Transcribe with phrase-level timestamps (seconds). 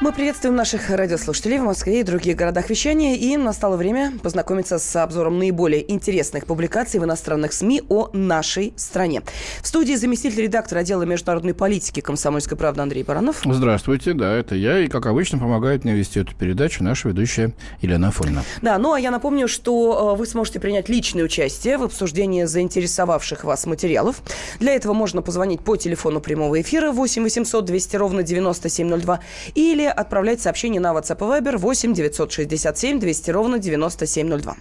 [0.00, 3.16] Мы приветствуем наших радиослушателей в Москве и других городах вещания.
[3.16, 9.22] И настало время познакомиться с обзором наиболее интересных публикаций в иностранных СМИ о нашей стране.
[9.60, 13.40] В студии заместитель редактора отдела международной политики «Комсомольской правды» Андрей Баранов.
[13.44, 14.78] Здравствуйте, да, это я.
[14.78, 17.52] И, как обычно, помогает мне вести эту передачу наша ведущая
[17.82, 18.44] Елена Афонина.
[18.62, 23.42] Да, ну а я напомню, что э, вы сможете принять личное участие в обсуждении заинтересовавших
[23.42, 24.22] вас материалов.
[24.60, 29.18] Для этого можно позвонить по телефону прямого эфира 8 800 200 ровно 9702
[29.56, 34.56] или отправлять сообщение на WhatsApp и Viber 8 967 200 ровно 9702.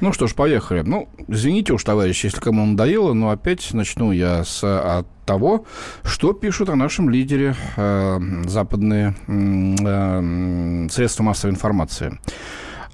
[0.00, 0.82] Ну что ж, поехали.
[0.82, 5.64] Ну, извините уж, товарищи, если кому надоело, но опять начну я с от того,
[6.02, 12.18] что пишут о нашем лидере э, западные э, средства массовой информации.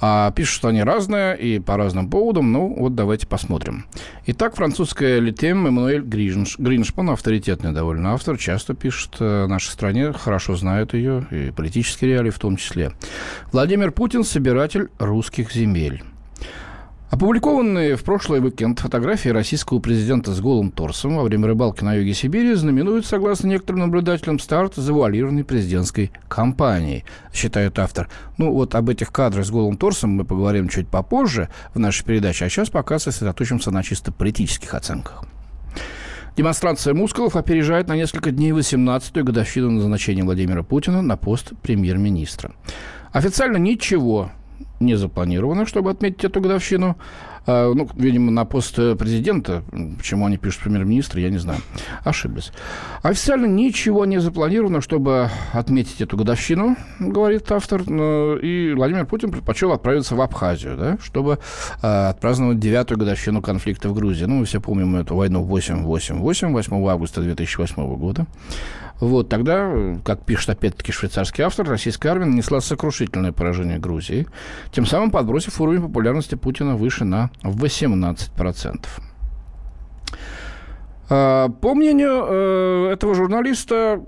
[0.00, 2.52] А пишут они разные и по разным поводам.
[2.52, 3.86] Ну, вот давайте посмотрим.
[4.26, 10.56] Итак, французская Литем Эммануэль Гринш, Гриншпан, авторитетный довольно автор, часто пишет о нашей стране, хорошо
[10.56, 12.92] знает ее, и политические реалии в том числе.
[13.52, 16.02] Владимир Путин– собиратель русских земель.
[17.08, 22.12] Опубликованные в прошлый уикенд фотографии российского президента с голым торсом во время рыбалки на юге
[22.14, 28.08] Сибири знаменуют, согласно некоторым наблюдателям, старт завуалированной президентской кампании, считает автор.
[28.38, 32.44] Ну, вот об этих кадрах с голым торсом мы поговорим чуть попозже в нашей передаче,
[32.44, 35.24] а сейчас пока сосредоточимся на чисто политических оценках.
[36.36, 42.52] Демонстрация мускулов опережает на несколько дней 18-ю годовщину назначения Владимира Путина на пост премьер-министра.
[43.12, 44.32] Официально ничего
[44.80, 46.96] не запланировано, чтобы отметить эту годовщину.
[47.46, 49.62] А, ну, видимо, на пост президента,
[49.96, 51.60] почему они пишут премьер-министра, я не знаю.
[52.04, 52.52] Ошиблись.
[53.02, 57.82] Официально ничего не запланировано, чтобы отметить эту годовщину, говорит автор.
[57.82, 61.38] И Владимир Путин предпочел отправиться в Абхазию, да, чтобы
[61.82, 64.24] а, отпраздновать девятую годовщину конфликта в Грузии.
[64.24, 68.26] Ну, мы все помним эту войну 888, 8 августа 2008 года.
[69.00, 74.26] Вот тогда, как пишет опять-таки швейцарский автор, российская армия нанесла сокрушительное поражение Грузии,
[74.72, 78.86] тем самым подбросив уровень популярности Путина выше на 18%.
[81.08, 84.02] А, по мнению э, этого журналиста,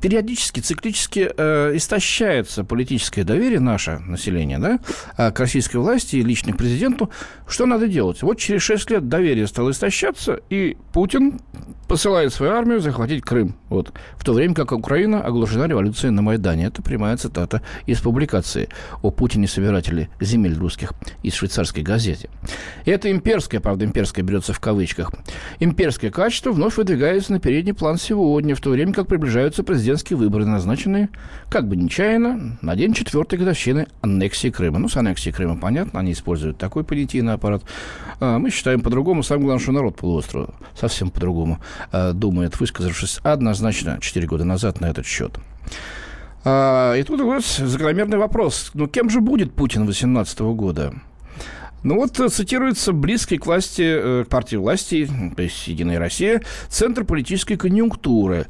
[0.00, 4.78] периодически, циклически э, истощается политическое доверие наше население да,
[5.16, 7.10] а, к российской власти и лично к президенту.
[7.46, 8.22] Что надо делать?
[8.22, 11.40] Вот через 6 лет доверие стало истощаться, и Путин
[11.88, 13.56] посылает свою армию захватить Крым.
[13.70, 13.92] Вот.
[14.16, 16.66] В то время как Украина оглушена революцией на Майдане.
[16.66, 18.68] Это прямая цитата из публикации
[19.02, 20.92] о Путине собирателе земель русских
[21.22, 22.28] из швейцарской газеты.
[22.84, 25.12] Это имперское, правда, имперское берется в кавычках.
[25.88, 30.44] Имперское качество вновь выдвигается на передний план сегодня, в то время как приближаются президентские выборы,
[30.44, 31.08] назначенные,
[31.48, 34.78] как бы нечаянно, на день четвертой годовщины аннексии Крыма.
[34.78, 37.62] Ну, с аннексией Крыма понятно, они используют такой понятийный аппарат.
[38.20, 39.22] А мы считаем по-другому.
[39.22, 41.58] Самое главное, что народ полуострова совсем по-другому
[41.90, 45.38] Э, думает, высказавшись однозначно 4 года назад на этот счет.
[46.44, 48.72] А, и тут у нас закономерный вопрос.
[48.74, 50.92] Ну, кем же будет Путин 2018 года?
[51.82, 57.04] Ну вот цитируется близкий к власти, э, к партии власти, то есть «Единая Россия», Центр
[57.04, 58.46] политической конъюнктуры.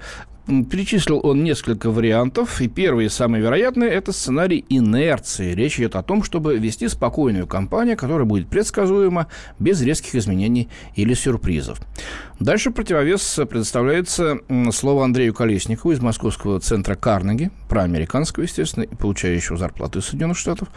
[0.48, 5.52] Перечислил он несколько вариантов, и первый, самый вероятный, это сценарий инерции.
[5.52, 9.26] Речь идет о том, чтобы вести спокойную кампанию, которая будет предсказуема,
[9.58, 11.78] без резких изменений или сюрпризов.
[12.40, 14.38] Дальше противовес предоставляется
[14.72, 20.68] слово Андрею Колесникову из Московского центра Карнеги, проамериканского, естественно, получающего зарплату из Соединенных Штатов.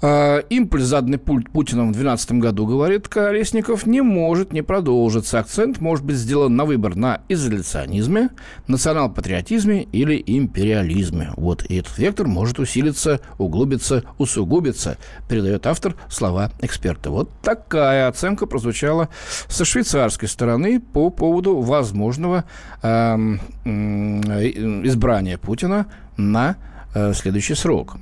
[0.00, 5.40] А, импульс, заданный Путиным в 2012 году, говорит Колесников, не может не продолжиться.
[5.40, 8.30] Акцент может быть сделан на выбор на изоляционизме,
[8.94, 11.32] национал-патриотизме или империализме.
[11.36, 14.96] Вот, и этот вектор может усилиться, углубиться, усугубиться,
[15.28, 17.10] передает автор слова эксперта.
[17.10, 19.08] Вот такая оценка прозвучала
[19.48, 22.44] со швейцарской стороны по поводу возможного
[22.82, 23.68] э, э,
[24.84, 26.56] избрания Путина на
[26.94, 27.96] э, следующий срок.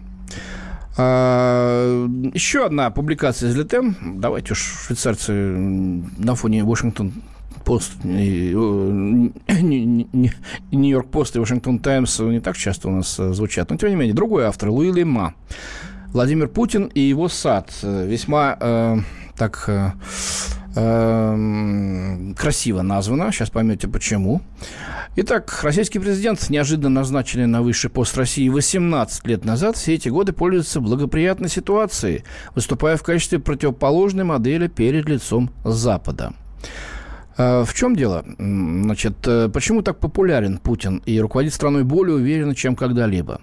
[0.99, 3.97] А, еще одна публикация из Летем.
[4.21, 7.15] Давайте уж швейцарцы на фоне Вашингтон
[7.65, 9.41] Пост, Нью-Йорк
[11.11, 13.71] Пост и Вашингтон Таймс не так часто у нас э, звучат.
[13.71, 15.35] Но, тем не менее, другой автор, Луи Лима.
[16.13, 17.71] Владимир Путин и его сад.
[17.83, 18.99] Э, весьма э,
[19.37, 19.93] так э,
[20.77, 23.33] э, красиво названо.
[23.33, 24.43] Сейчас поймете, почему.
[25.17, 30.33] Итак, российский президент, неожиданно назначенный на высший пост России 18 лет назад, все эти годы
[30.33, 32.25] пользуется благоприятной ситуацией,
[32.55, 36.33] выступая в качестве противоположной модели перед лицом Запада.
[37.37, 38.25] Э, в чем дело?
[38.39, 43.41] Значит, э, почему так популярен Путин и руководит страной более уверенно, чем когда-либо?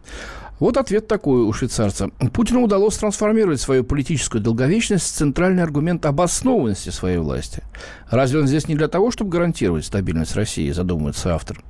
[0.60, 2.10] Вот ответ такой у швейцарца.
[2.34, 7.64] Путину удалось трансформировать свою политическую долговечность в центральный аргумент обоснованности своей власти.
[8.10, 11.64] Разве он здесь не для того, чтобы гарантировать стабильность России, задумывается автор?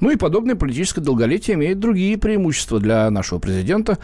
[0.00, 3.98] Ну и подобное политическое долголетие имеет другие преимущества для нашего президента,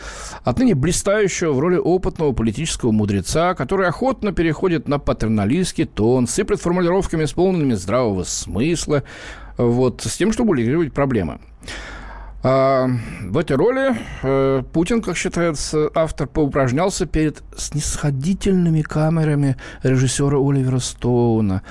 [0.45, 7.25] отныне блистающего в роли опытного политического мудреца, который охотно переходит на патерналистский тон, сыплет формулировками,
[7.25, 9.03] исполненными здравого смысла,
[9.57, 11.39] вот, с тем, чтобы урегулировать проблемы.
[12.49, 12.89] А,
[13.25, 21.63] в этой роли э, Путин, как считается автор, поупражнялся перед снисходительными камерами режиссера Оливера Стоуна,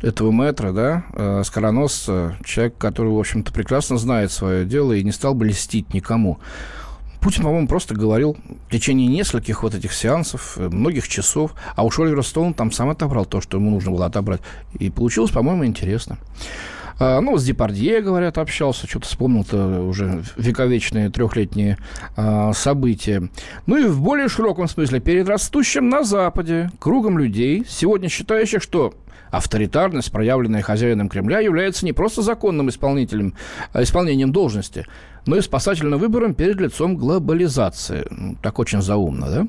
[0.00, 5.12] этого метра, да, э, скороносца, человек, который, в общем-то, прекрасно знает свое дело и не
[5.12, 6.38] стал бы льстить никому.
[7.20, 11.98] Путин, по-моему, просто говорил в течение нескольких вот этих сеансов, э, многих часов, а уж
[11.98, 14.40] Оливер Стоун там сам отобрал то, что ему нужно было отобрать.
[14.78, 16.16] И получилось, по-моему, интересно.
[16.98, 21.78] А, ну, с Депардье, говорят, общался, что-то вспомнил-то уже вековечные трехлетние
[22.16, 23.28] а, события.
[23.66, 28.94] Ну и в более широком смысле, перед растущим на Западе кругом людей, сегодня считающих, что
[29.30, 33.34] авторитарность, проявленная хозяином Кремля, является не просто законным исполнителем,
[33.72, 34.86] а исполнением должности,
[35.26, 38.06] но и спасательным выбором перед лицом глобализации.
[38.42, 39.46] Так очень заумно, да?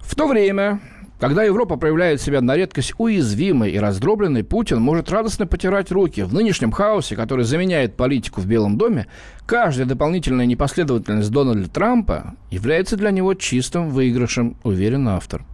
[0.00, 0.80] В то время
[1.20, 6.22] когда Европа проявляет себя на редкость уязвимой и раздробленной, Путин может радостно потирать руки.
[6.22, 9.06] В нынешнем хаосе, который заменяет политику в Белом доме,
[9.44, 15.44] каждая дополнительная непоследовательность Дональда Трампа является для него чистым выигрышем, уверен автор.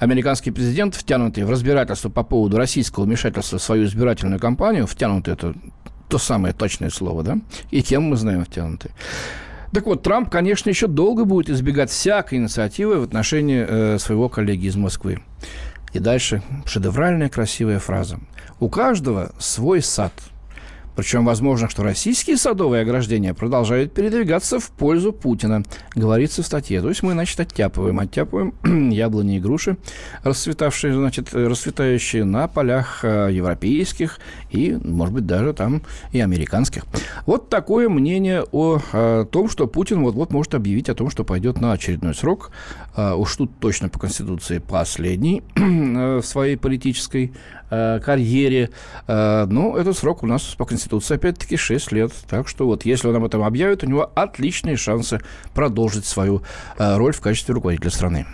[0.00, 5.54] Американский президент, втянутый в разбирательство по поводу российского вмешательства в свою избирательную кампанию, втянутый это
[6.08, 7.38] то самое точное слово, да,
[7.70, 8.90] и кем мы знаем втянутый,
[9.72, 14.66] так вот, Трамп, конечно, еще долго будет избегать всякой инициативы в отношении э, своего коллеги
[14.66, 15.20] из Москвы.
[15.92, 18.18] И дальше шедевральная красивая фраза.
[18.60, 20.12] У каждого свой сад–
[20.96, 25.62] причем возможно, что российские садовые ограждения продолжают передвигаться в пользу Путина,
[25.94, 26.80] говорится в статье.
[26.80, 28.54] То есть мы, значит, оттяпываем, оттяпываем
[28.90, 29.76] яблони и груши,
[30.22, 34.18] расцветавшие, значит, расцветающие на полях э, европейских
[34.50, 35.82] и, может быть, даже там
[36.12, 36.84] и американских.
[37.26, 41.60] Вот такое мнение о, э, том, что Путин вот-вот может объявить о том, что пойдет
[41.60, 42.50] на очередной срок.
[42.94, 47.32] А, уж тут точно по Конституции последний в своей политической
[47.68, 48.70] Э, карьере.
[49.08, 52.12] Э, ну, этот срок у нас по Конституции, опять-таки, 6 лет.
[52.28, 55.20] Так что вот если он об этом объявит, у него отличные шансы
[55.52, 56.42] продолжить свою
[56.78, 58.26] э, роль в качестве руководителя страны.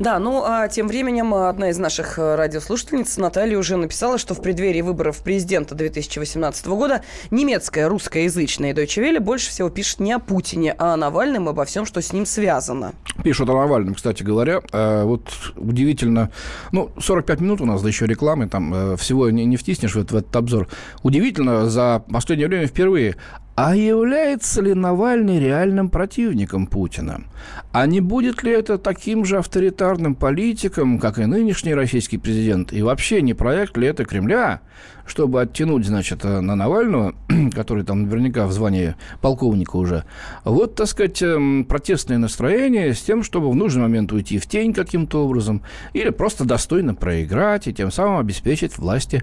[0.00, 4.80] Да, ну а тем временем одна из наших радиослушательниц, Наталья, уже написала, что в преддверии
[4.80, 10.94] выборов президента 2018 года немецкая, русскоязычная Deutsche Welle больше всего пишет не о Путине, а
[10.94, 12.92] о Навальном и обо всем, что с ним связано.
[13.22, 14.60] Пишут о Навальном, кстати говоря.
[14.72, 16.30] Вот удивительно,
[16.72, 20.16] ну, 45 минут у нас, да еще рекламы, там всего не, не втиснешь в, в
[20.16, 20.68] этот обзор.
[21.02, 23.16] Удивительно, за последнее время впервые
[23.62, 27.24] а является ли Навальный реальным противником Путина?
[27.72, 32.72] А не будет ли это таким же авторитарным политиком, как и нынешний российский президент?
[32.72, 34.62] И вообще не проект ли это Кремля,
[35.10, 37.14] чтобы оттянуть, значит, на Навального,
[37.52, 40.04] который там наверняка в звании полковника уже,
[40.44, 44.72] вот, так сказать, эм, протестное настроение с тем, чтобы в нужный момент уйти в тень
[44.72, 45.62] каким-то образом
[45.92, 49.22] или просто достойно проиграть и тем самым обеспечить власти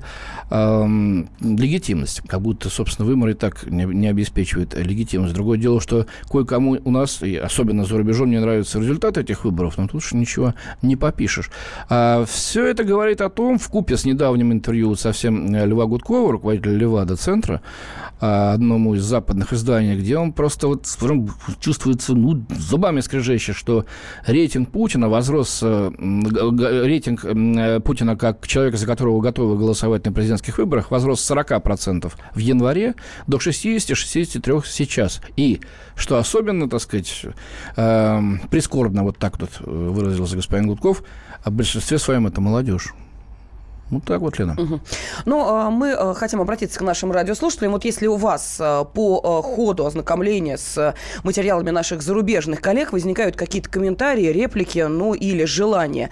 [0.50, 2.22] эм, легитимность.
[2.28, 5.34] Как будто, собственно, выборы так не, не обеспечивают легитимность.
[5.34, 9.78] Другое дело, что кое-кому у нас, и особенно за рубежом, не нравятся результаты этих выборов,
[9.78, 11.50] но тут уж ничего не попишешь.
[11.90, 16.32] А все это говорит о том, в купе с недавним интервью совсем э, Льва Гудкова,
[16.32, 17.62] руководителя Левада-центра,
[18.20, 20.88] а, одному из западных изданий, где он просто вот
[21.60, 23.86] чувствуется ну, зубами скрежещет, что
[24.26, 30.58] рейтинг Путина возрос, э, рейтинг э, Путина как человека, за которого готовы голосовать на президентских
[30.58, 32.96] выборах, возрос с 40% в январе
[33.28, 35.22] до 60-63% сейчас.
[35.36, 35.62] И,
[35.96, 37.24] что особенно, так сказать,
[37.76, 41.04] э, прискорбно, вот так тут выразился господин Гудков,
[41.46, 42.96] в большинстве своем это молодежь.
[43.90, 44.56] Ну, так вот, Лена.
[44.58, 44.80] Угу.
[45.26, 47.72] Ну, а, мы а, хотим обратиться к нашим радиослушателям.
[47.72, 53.70] Вот если у вас а, по ходу ознакомления с материалами наших зарубежных коллег возникают какие-то
[53.70, 56.10] комментарии, реплики, ну, или желание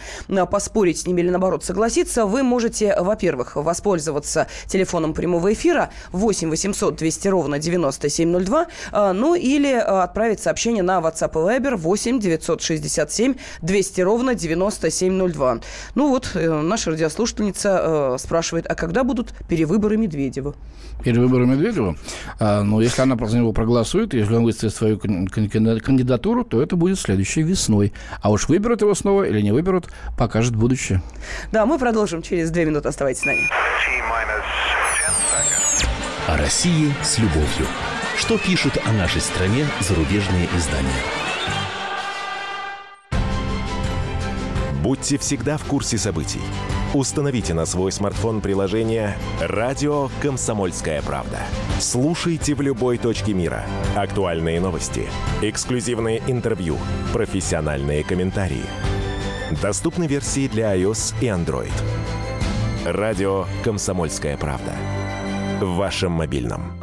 [0.49, 6.95] поспорить с ними или, наоборот, согласиться, вы можете, во-первых, воспользоваться телефоном прямого эфира 8 800
[6.95, 8.67] 200 ровно 9702,
[9.13, 15.59] ну, или отправить сообщение на WhatsApp и Viber 8 967 200 ровно 9702.
[15.95, 20.55] Ну, вот, э, наша радиослушательница Алиса э, спрашивает, а когда будут перевыборы Медведева?
[21.03, 21.95] Перевыборы Медведева?
[22.39, 26.99] А, ну, если она за него проголосует, если он выставит свою кандидатуру, то это будет
[26.99, 27.93] следующей весной.
[28.21, 31.01] А уж выберут его снова или не выберут, покажет будущее.
[31.51, 32.89] Да, мы продолжим через две минуты.
[32.89, 33.49] Оставайтесь с нами.
[36.27, 37.67] О России с любовью.
[38.17, 41.01] Что пишут о нашей стране зарубежные издания?
[44.81, 46.41] Будьте всегда в курсе событий.
[46.95, 51.39] Установите на свой смартфон приложение «Радио Комсомольская правда».
[51.77, 53.65] Слушайте в любой точке мира.
[53.97, 55.09] Актуальные новости,
[55.41, 56.77] эксклюзивные интервью,
[57.11, 58.63] профессиональные комментарии.
[59.61, 61.73] Доступны версии для iOS и Android.
[62.85, 64.71] «Радио Комсомольская правда».
[65.59, 66.79] В вашем мобильном.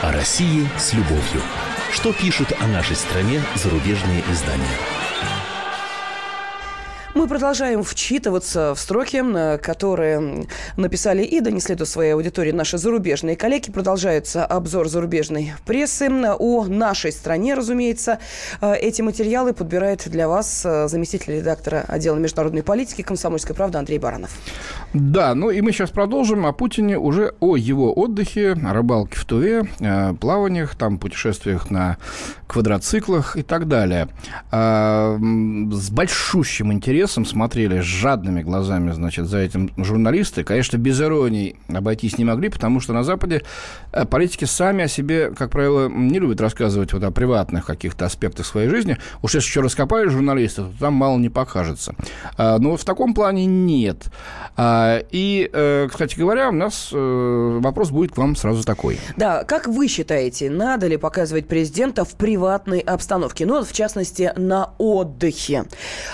[0.00, 1.42] О России с любовью.
[1.92, 4.97] Что пишут о нашей стране зарубежные издания?
[7.18, 9.24] Мы продолжаем вчитываться в строки,
[9.58, 10.46] которые
[10.76, 13.72] написали и донесли до своей аудитории наши зарубежные коллеги.
[13.72, 18.20] Продолжается обзор зарубежной прессы о нашей стране, разумеется.
[18.62, 24.30] Эти материалы подбирает для вас заместитель редактора отдела международной политики «Комсомольской правды» Андрей Баранов.
[24.92, 29.64] Да, ну и мы сейчас продолжим о Путине, уже о его отдыхе, рыбалке в Туве,
[30.20, 31.98] плаваниях, там путешествиях на
[32.46, 34.08] квадроциклах и так далее.
[34.50, 40.44] С большущим интересом интересом смотрели, с жадными глазами, значит, за этим журналисты.
[40.44, 43.42] Конечно, без иронии обойтись не могли, потому что на Западе
[43.92, 48.46] э, политики сами о себе, как правило, не любят рассказывать вот о приватных каких-то аспектах
[48.46, 48.96] своей жизни.
[49.22, 51.94] Уж если еще раскопали журналистов, то там мало не покажется.
[52.36, 54.06] А, но в таком плане нет.
[54.56, 54.77] А,
[55.10, 58.98] и, э, кстати говоря, у нас э, вопрос будет к вам сразу такой.
[59.16, 63.46] Да, как вы считаете, надо ли показывать президента в приватной обстановке?
[63.46, 65.64] Ну, в частности, на отдыхе.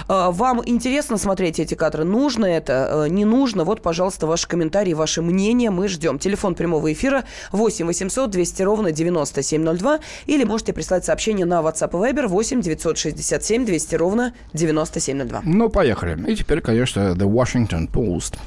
[0.09, 2.04] А, вам интересно интересно смотреть эти кадры.
[2.04, 3.64] Нужно это, э, не нужно?
[3.64, 6.18] Вот, пожалуйста, ваши комментарии, ваше мнение мы ждем.
[6.18, 10.00] Телефон прямого эфира 8 800 200 ровно 9702.
[10.26, 15.42] Или можете прислать сообщение на WhatsApp и Viber 8 967 200 ровно 9702.
[15.44, 16.30] Ну, поехали.
[16.30, 18.38] И теперь, конечно, The Washington Post.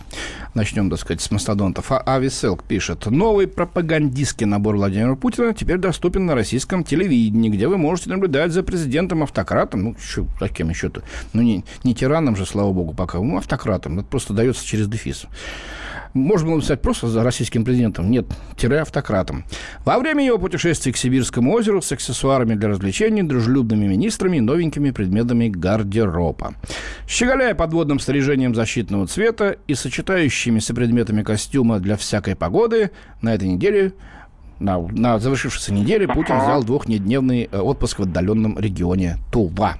[0.53, 1.91] Начнем, так сказать, с мастодонтов.
[1.91, 3.05] А Ависелк пишет.
[3.05, 8.63] Новый пропагандистский набор Владимира Путина теперь доступен на российском телевидении, где вы можете наблюдать за
[8.63, 9.83] президентом-автократом.
[9.83, 11.03] Ну, еще, за кем еще-то?
[11.33, 13.19] Ну, не, не тираном же, слава богу, пока.
[13.19, 13.99] Ну, автократом.
[13.99, 15.25] Это просто дается через дефис.
[16.13, 18.09] Можно было написать просто за российским президентом.
[18.09, 19.45] Нет, тире автократом.
[19.85, 25.49] Во время его путешествий к Сибирскому озеру с аксессуарами для развлечений, дружелюбными министрами новенькими предметами
[25.49, 26.53] гардероба.
[27.07, 33.93] Щеголяя подводным снаряжением защитного цвета и сочетающимися предметами костюма для всякой погоды, на этой неделе
[34.59, 39.77] на, на завершившейся неделе Путин взял двухнедневный э, отпуск в отдаленном регионе Тува.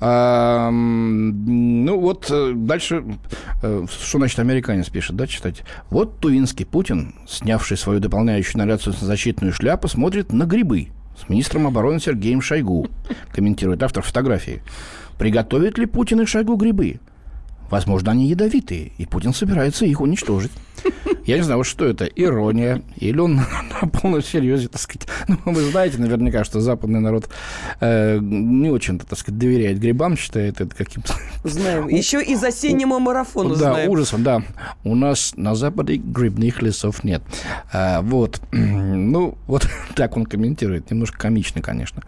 [0.00, 3.04] Ну вот э, дальше,
[3.62, 5.62] э, что значит американец пишет, да, читать.
[5.90, 10.88] Вот тувинский Путин, снявший свою дополняющую наряд защитную шляпу, смотрит на грибы
[11.20, 12.88] с министром обороны Сергеем Шойгу,
[13.32, 14.62] комментирует автор фотографии.
[15.18, 16.98] Приготовит ли Путин и Шойгу грибы?
[17.70, 20.50] Возможно, они ядовитые, и Путин собирается их уничтожить.
[21.24, 23.36] Я не знаю, вот что это, ирония, или он
[23.82, 25.08] на полном серьезе, так сказать.
[25.28, 27.28] Ну, вы знаете наверняка, что западный народ
[27.80, 31.14] э, не очень-то, так сказать, доверяет грибам, считает это каким-то...
[31.44, 31.88] Знаем.
[31.88, 33.86] Еще и осеннему марафону да, знаем.
[33.86, 34.42] Да, ужасом, да.
[34.84, 37.22] У нас на Западе грибных лесов нет.
[37.72, 38.40] А, вот.
[39.00, 40.90] Ну, вот так он комментирует.
[40.90, 42.02] Немножко комично, конечно.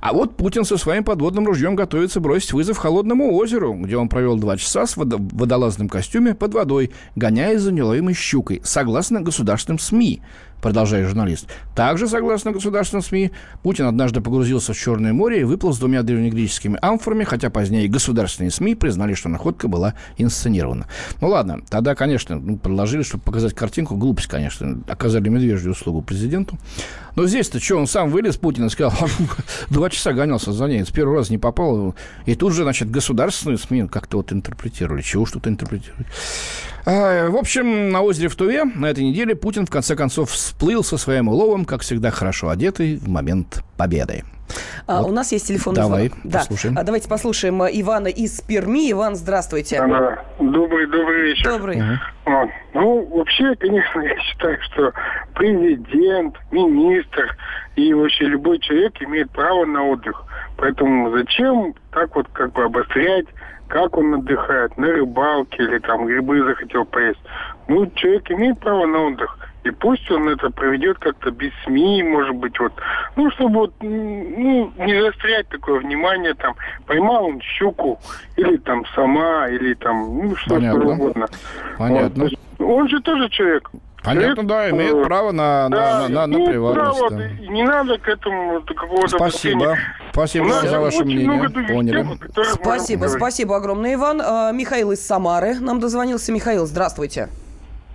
[0.00, 4.36] А вот Путин со своим подводным ружьем готовится бросить вызов Холодному озеру, где он провел
[4.36, 8.14] два часа с водолазным костюме под водой, гоняя за неловимой
[8.50, 10.20] щукой, согласно государственным СМИ
[10.60, 11.46] продолжает журналист.
[11.74, 13.30] Также, согласно государственным СМИ,
[13.62, 18.50] Путин однажды погрузился в Черное море и выплыл с двумя древнегреческими амфорами, хотя позднее государственные
[18.50, 20.86] СМИ признали, что находка была инсценирована.
[21.20, 23.96] Ну ладно, тогда, конечно, ну, предложили, чтобы показать картинку.
[23.96, 24.82] Глупость, конечно.
[24.86, 26.58] Оказали медвежью услугу президенту.
[27.16, 28.92] Но здесь-то что, он сам вылез, Путин, и сказал,
[29.70, 31.94] два часа гонялся за ней, с первого раза не попал.
[32.26, 35.02] И тут же, значит, государственные СМИ как-то вот интерпретировали.
[35.02, 36.06] Чего что-то интерпретировать.
[36.86, 40.82] А, в общем, на озере в Туве на этой неделе Путин, в конце концов, всплыл
[40.82, 44.24] со своим уловом, как всегда, хорошо одетый в момент победы.
[44.86, 45.10] А, вот.
[45.10, 45.74] У нас есть телефон.
[45.74, 46.24] Давай, звонок.
[46.24, 46.38] да.
[46.40, 46.78] послушаем.
[46.78, 48.90] А, давайте послушаем э, Ивана из Перми.
[48.90, 49.78] Иван, здравствуйте.
[49.78, 51.50] Да, добрый, добрый вечер.
[51.50, 51.76] Добрый.
[51.76, 52.50] Угу.
[52.74, 54.92] Ну, вообще, конечно, я считаю, что
[55.34, 57.36] президент, министр
[57.76, 60.24] и вообще любой человек имеет право на отдых.
[60.56, 63.26] Поэтому зачем так вот как бы обострять
[63.70, 67.20] как он отдыхает, на рыбалке или там грибы захотел поесть.
[67.68, 69.38] Ну, человек имеет право на отдых.
[69.62, 72.72] И пусть он это проведет как-то без СМИ, может быть, вот,
[73.16, 76.54] ну, чтобы вот, ну, не заострять такое внимание, там,
[76.86, 77.98] поймал он щуку,
[78.36, 81.26] или там сама, или там, ну, что угодно.
[81.78, 82.24] Понятно.
[82.58, 82.66] Вот.
[82.66, 83.70] Он же тоже человек.
[84.02, 86.98] Понятно, да, имеет э, право на, да, на, на, на приватность.
[86.98, 87.28] Право, да.
[87.28, 89.08] Не надо к этому какого-то...
[89.08, 89.76] Спасибо.
[90.12, 91.50] Спасибо за ваше мнение.
[91.68, 92.06] Поняли.
[92.34, 94.22] Тем, спасибо, спасибо огромное, Иван.
[94.24, 96.32] А, Михаил из Самары нам дозвонился.
[96.32, 97.28] Михаил, здравствуйте.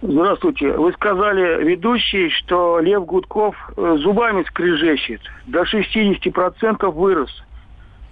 [0.01, 0.71] Здравствуйте.
[0.71, 5.21] Вы сказали, ведущий, что Лев Гудков э, зубами скрежещет.
[5.47, 7.31] До 60% вырос.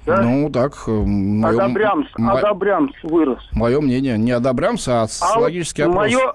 [0.06, 0.22] Да?
[0.22, 0.74] Ну, так...
[0.88, 2.34] Э, мое, одобрямс, мо...
[2.34, 3.48] одобрямс вырос.
[3.52, 5.52] Мое мнение, не одобрямс, а а опрос.
[5.78, 6.34] Мое,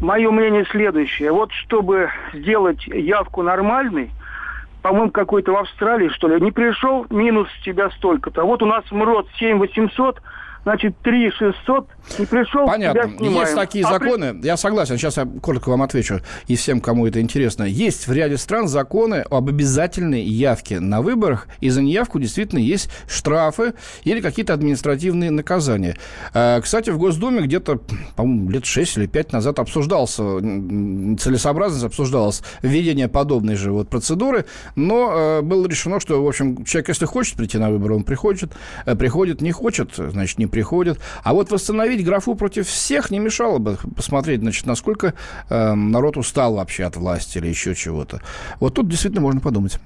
[0.00, 1.32] мое мнение следующее.
[1.32, 4.10] Вот чтобы сделать явку нормальной,
[4.82, 8.44] по-моему, какой-то в Австралии, что ли, не пришел, минус тебя столько-то.
[8.44, 10.20] Вот у нас МРОД 7 800,
[10.66, 13.24] значит, 3 600 не пришел, Понятно.
[13.24, 14.46] Есть такие а законы, при...
[14.46, 17.62] я согласен, сейчас я коротко вам отвечу, и всем, кому это интересно.
[17.62, 22.90] Есть в ряде стран законы об обязательной явке на выборах, и за неявку действительно есть
[23.08, 25.96] штрафы или какие-то административные наказания.
[26.34, 27.78] А, кстати, в Госдуме где-то,
[28.16, 30.40] по-моему, лет 6 или 5 назад обсуждался,
[31.16, 36.88] целесообразность обсуждалась введение подобной же вот процедуры, но э, было решено, что, в общем, человек,
[36.88, 38.52] если хочет прийти на выборы, он приходит,
[38.84, 40.98] э, приходит, не хочет, значит, не приходит.
[41.22, 45.12] А вот восстановить графу против всех не мешало бы посмотреть, значит, насколько
[45.50, 48.22] э, народ устал вообще от власти или еще чего-то.
[48.58, 49.78] Вот тут действительно можно подумать.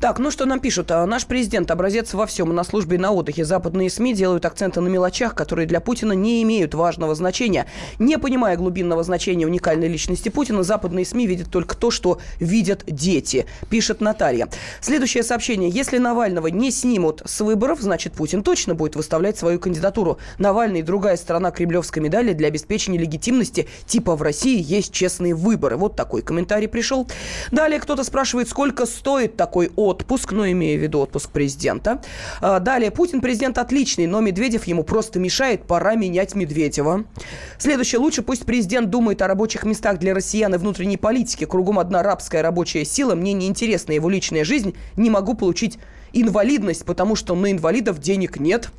[0.00, 0.90] Так, ну что нам пишут?
[0.90, 2.52] А, наш президент образец во всем.
[2.52, 6.42] На службе и на отдыхе западные СМИ делают акценты на мелочах, которые для Путина не
[6.42, 7.66] имеют важного значения.
[8.00, 13.46] Не понимая глубинного значения уникальной личности Путина, западные СМИ видят только то, что видят дети,
[13.70, 14.48] пишет Наталья.
[14.80, 15.70] Следующее сообщение.
[15.70, 20.15] Если Навального не снимут с выборов, значит, Путин точно будет выставлять свою кандидатуру.
[20.38, 25.76] Навальный и другая сторона кремлевской медали для обеспечения легитимности типа в России есть честные выборы.
[25.76, 27.08] Вот такой комментарий пришел.
[27.50, 32.02] Далее кто-то спрашивает, сколько стоит такой отпуск, ну, имея в виду отпуск президента.
[32.40, 37.04] А, далее, Путин президент отличный, но Медведев ему просто мешает, пора менять Медведева.
[37.58, 41.44] Следующее, лучше пусть президент думает о рабочих местах для россиян и внутренней политики.
[41.44, 45.78] Кругом одна рабская рабочая сила, мне не интересна его личная жизнь, не могу получить
[46.12, 48.70] инвалидность, потому что на инвалидов денег нет.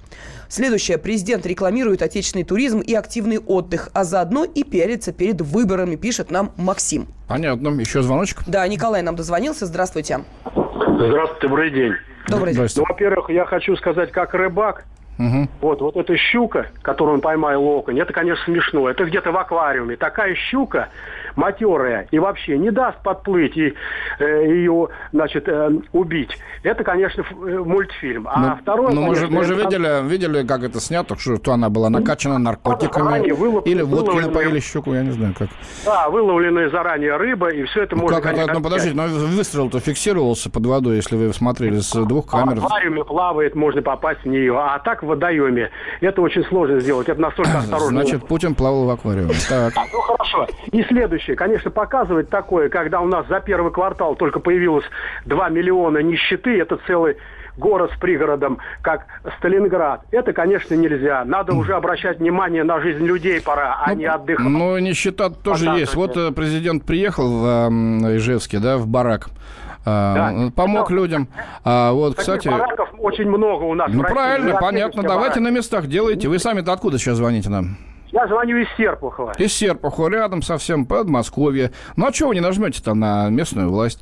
[0.50, 0.98] Следующее.
[0.98, 6.52] Президент рекламирует отечественный туризм и активный отдых, а заодно и пиарится перед выборами, пишет нам
[6.58, 7.08] Максим.
[7.28, 7.70] Понятно.
[7.80, 8.44] Еще звоночек?
[8.48, 9.66] Да, Николай нам дозвонился.
[9.66, 10.22] Здравствуйте.
[10.54, 11.94] Здравствуйте, добрый день.
[12.28, 12.68] Добрый день.
[12.76, 14.86] Ну, во-первых, я хочу сказать, как рыбак,
[15.20, 15.48] Угу.
[15.62, 18.88] Вот, вот эта щука, которую он поймал окунь, это, конечно, смешно.
[18.90, 19.96] Это где-то в аквариуме.
[19.96, 20.90] Такая щука,
[21.38, 23.74] матерая и вообще не даст подплыть и
[24.20, 26.38] э, ее, значит, э, убить.
[26.64, 28.28] Это, конечно, э, мультфильм.
[28.28, 28.92] А ну, второе...
[28.92, 33.32] Ну, мы же, мы же видели, видели, как это снято, что она была накачана наркотиками.
[33.32, 35.50] Вылов, или водкой напоили щуку, я не знаю как.
[35.86, 38.20] Да, выловленная заранее рыба, и все это ну, можно...
[38.22, 42.60] Как это, ну, подождите, но выстрел-то фиксировался под водой, если вы смотрели с двух камер.
[42.60, 44.58] В аквариуме плавает, можно попасть в нее.
[44.58, 45.70] А так в водоеме
[46.02, 47.10] это очень сложно сделать.
[47.10, 48.02] Это настолько осторожно.
[48.02, 49.34] Значит, Путин плавал в аквариуме.
[49.50, 49.74] Так.
[49.94, 50.48] Ну, хорошо.
[50.72, 51.36] И следующее следующее.
[51.36, 54.86] Конечно, показывать такое, когда у нас за первый квартал только появилось
[55.26, 57.18] 2 миллиона нищеты, это целый
[57.58, 59.06] город с пригородом, как
[59.40, 60.02] Сталинград.
[60.12, 61.24] Это, конечно, нельзя.
[61.26, 64.46] Надо уже обращать внимание на жизнь людей пора, а ну, не отдыхать.
[64.46, 65.96] Но нищета тоже есть.
[65.96, 69.30] Вот э, президент приехал в э, Ижевске, да, в барак.
[69.86, 70.52] А, да.
[70.56, 71.28] Помог Это, людям.
[71.64, 72.48] А, вот, кстати...
[72.48, 73.90] бараков очень много у нас.
[73.92, 75.02] Ну, правильно, понятно.
[75.02, 75.52] Давайте барак.
[75.52, 76.28] на местах делайте.
[76.28, 77.78] Вы сами-то откуда сейчас звоните нам?
[78.12, 79.34] Я звоню из Серпухова.
[79.38, 81.72] Из Серпухова, рядом совсем, Подмосковье.
[81.96, 84.00] Ну, а чего вы не нажмете там на местную власть?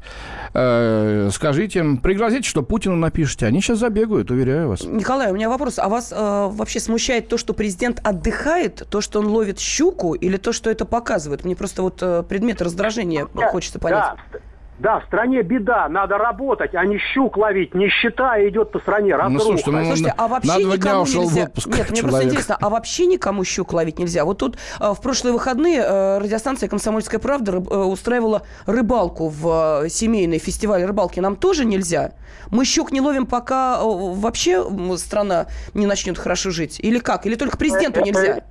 [0.54, 3.48] Э, скажите им, пригрозите, что Путину напишите.
[3.48, 4.84] Они сейчас забегают, уверяю вас.
[4.84, 5.80] Николай, у меня вопрос.
[5.80, 10.38] А вас э, вообще смущает то, что президент отдыхает, то, что он ловит щуку, или
[10.38, 11.44] то, что это показывает?
[11.44, 14.16] Мне просто вот э, предмет раздражения да, хочется понять.
[14.32, 14.40] Да.
[14.78, 17.74] Да, в стране беда, надо работать, а не щук ловить.
[17.74, 19.34] Нищета идет по стране, разруха.
[19.34, 21.42] Ну, слушайте, ну, слушайте, а вообще на два дня ушел нельзя...
[21.42, 24.26] в отпуск Нет, мне просто интересно, а вообще никому щук ловить нельзя?
[24.26, 29.48] Вот тут а, в прошлые выходные а, радиостанция «Комсомольская правда» рыб, а, устраивала рыбалку в
[29.48, 31.22] а, семейный фестиваль рыбалки.
[31.22, 32.12] Нам тоже нельзя?
[32.52, 34.62] Мы щук не ловим, пока а, вообще
[34.98, 36.82] страна не начнет хорошо жить?
[36.82, 37.26] Или как?
[37.26, 38.42] Или только президенту нельзя?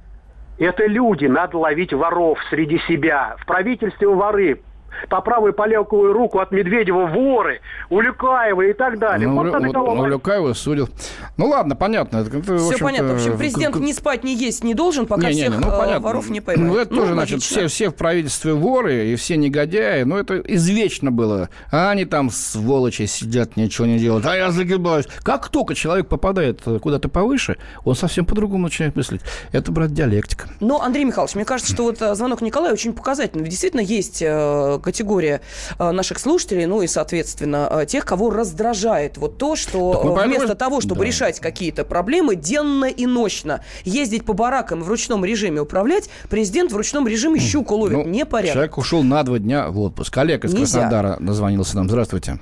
[0.59, 3.37] Это люди, надо ловить воров среди себя.
[3.41, 4.63] В правительстве воры
[5.09, 9.29] по правую по левую руку от Медведева воры, Улюкаева и так далее.
[9.29, 10.89] Ну, вот, вот, Улюкаева судил.
[11.37, 12.19] Ну ладно, понятно.
[12.19, 13.15] Это, Все понятно.
[13.15, 15.69] В общем, президент не спать, не есть не должен, пока не, не, всех не, ну,
[15.69, 16.01] э, понятно.
[16.01, 16.67] воров не поймет.
[16.67, 20.03] Ну, это ну, тоже, значит, все, все в правительстве воры и все негодяи.
[20.03, 21.49] Ну, это извечно было.
[21.71, 24.27] А они там, сволочи, сидят, ничего не делают.
[24.27, 25.07] А я загибаюсь.
[25.23, 29.23] Как только человек попадает куда-то повыше, он совсем по-другому начинает мыслить.
[29.53, 30.49] Это, брат, диалектика.
[30.61, 33.49] Но, Андрей Михайлович, мне кажется, что вот э, звонок Николая очень показательный.
[33.49, 35.40] Действительно, есть э, категория
[35.79, 40.55] э, наших слушателей, ну и, соответственно, э, тех, кого раздражает вот то, что э, вместо
[40.55, 41.07] того, чтобы да.
[41.07, 46.77] решать какие-то проблемы денно и ночно, ездить по баракам в ручном режиме управлять, президент в
[46.77, 47.97] ручном режиме щуку ловит.
[47.97, 48.53] Ну, Непорядок.
[48.53, 50.16] Человек ушел на два дня в отпуск.
[50.18, 50.81] Олег из Нельзя.
[50.81, 51.88] Краснодара дозвонился нам.
[51.88, 52.38] Здравствуйте.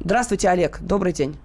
[0.00, 0.78] Здравствуйте, Олег.
[0.80, 1.36] Добрый день.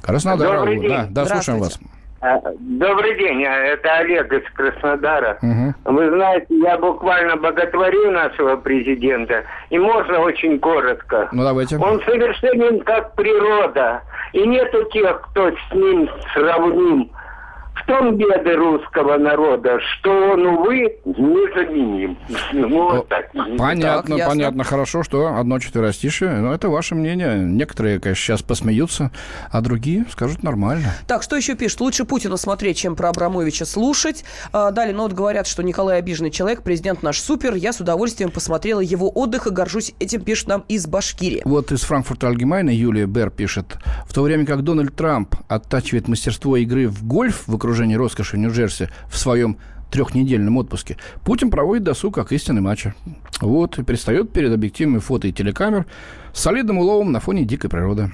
[0.00, 0.58] Краснодар.
[0.58, 0.90] Добрый день.
[0.90, 1.78] Да, да слушаем вас.
[2.22, 5.38] А, добрый день, а, это Олег из Краснодара.
[5.42, 5.92] Угу.
[5.92, 11.28] Вы знаете, я буквально боготворю нашего президента, и можно очень коротко.
[11.32, 11.76] Ну давайте.
[11.78, 17.10] Он совершенен как природа, и нету тех, кто с ним сравним.
[17.74, 22.18] В том беды русского народа, что он, увы, незаменим.
[22.52, 23.32] Ну, вот так.
[23.58, 24.64] Понятно, так, понятно.
[24.64, 26.32] Хорошо, что одно четверостишее.
[26.34, 27.38] Но это ваше мнение.
[27.38, 29.10] Некоторые, конечно, сейчас посмеются,
[29.50, 30.94] а другие скажут нормально.
[31.06, 31.80] Так, что еще пишет?
[31.80, 34.24] Лучше Путина смотреть, чем про Абрамовича слушать.
[34.52, 37.54] А, далее, ну вот говорят, что Николай обиженный человек, президент наш супер.
[37.54, 41.42] Я с удовольствием посмотрела его отдых и горжусь этим, пишет нам из Башкирии.
[41.44, 43.78] Вот из Франкфурта Альгемайна Юлия Бер пишет.
[44.06, 48.88] В то время как Дональд Трамп оттачивает мастерство игры в гольф в окружении роскоши Нью-Джерси
[49.08, 49.56] в своем
[49.92, 52.94] трехнедельном отпуске, Путин проводит досуг как истинный матча.
[53.40, 55.86] Вот, и предстает перед объективами фото и телекамер
[56.32, 58.10] с солидным уловом на фоне дикой природы.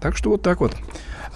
[0.00, 0.74] Так что вот так вот.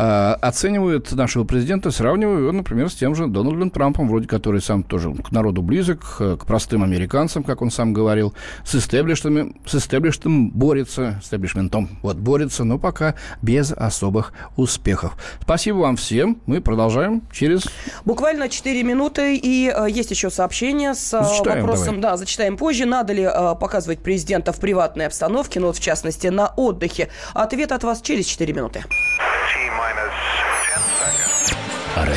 [0.03, 4.83] А, оценивают нашего президента, сравнивая его, например, с тем же Дональдом Трампом, вроде который сам
[4.83, 8.33] тоже к народу близок, к простым американцам, как он сам говорил,
[8.65, 15.19] с истеблиштами, с истеблиштом борется, с истеблишментом, вот, борется, но пока без особых успехов.
[15.43, 16.41] Спасибо вам всем.
[16.47, 17.69] Мы продолжаем через...
[18.07, 22.13] Буквально 4 минуты, и э, есть еще сообщение с э, зачитаем, вопросом, давай.
[22.13, 26.29] да, зачитаем позже, надо ли э, показывать президента в приватной обстановке, ну, вот в частности,
[26.29, 27.11] на отдыхе.
[27.35, 28.83] Ответ от вас через 4 минуты.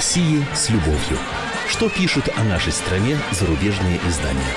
[0.03, 1.17] России с любовью.
[1.65, 4.53] Что пишут о нашей стране зарубежные издания?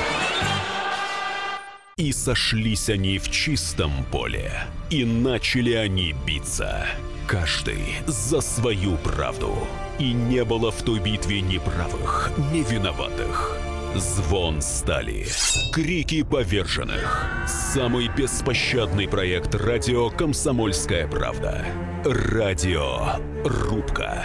[1.99, 4.51] И сошлись они в чистом поле,
[4.91, 6.85] и начали они биться.
[7.29, 7.79] Каждый
[8.09, 9.57] за свою правду.
[10.01, 13.57] И не было в той битве ни правых, ни виноватых.
[13.95, 15.29] Звон стали.
[15.73, 17.47] Крики поверженных.
[17.47, 21.65] Самый беспощадный проект радио «Комсомольская правда».
[22.05, 24.25] Радио «Рубка».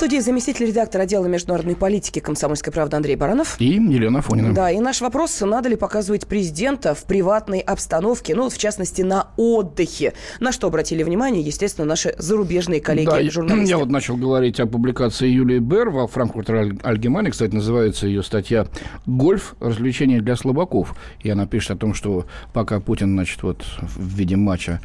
[0.00, 3.60] Студии заместитель редактора отдела международной политики «Комсомольской правды» Андрей Баранов.
[3.60, 4.54] И Елена Фонина.
[4.54, 9.28] Да, и наш вопрос, надо ли показывать президента в приватной обстановке, ну, в частности, на
[9.36, 10.14] отдыхе.
[10.40, 13.66] На что обратили внимание, естественно, наши зарубежные коллеги-журналисты.
[13.66, 17.30] Да, я вот начал говорить о публикации Юлии Бер во Франкфуртер Альгемане.
[17.30, 18.68] Кстати, называется ее статья
[19.04, 19.54] «Гольф.
[19.60, 20.94] Развлечения для слабаков».
[21.20, 24.80] И она пишет о том, что пока Путин, значит, вот в виде матча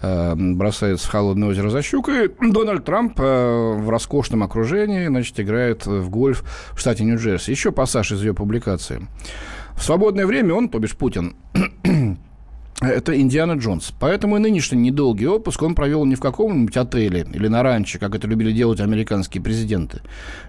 [0.00, 6.08] бросается в холодное озеро за щукой, Дональд Трамп э, в роскошном окружении значит, играет в
[6.08, 7.50] гольф в штате Нью-Джерси.
[7.50, 9.06] Еще пассаж из ее публикации.
[9.76, 11.36] В свободное время он, то бишь Путин,
[12.80, 13.92] это Индиана Джонс.
[13.98, 18.14] Поэтому и нынешний недолгий отпуск он провел не в каком-нибудь отеле или на ранче, как
[18.14, 20.00] это любили делать американские президенты.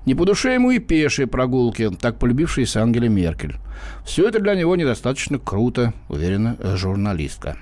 [0.06, 3.56] Не по душе ему и пешие прогулки, так полюбившиеся Ангеле Меркель.
[4.06, 7.58] Все это для него недостаточно круто, уверена журналистка.